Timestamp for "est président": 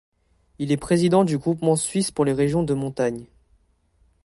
0.71-1.23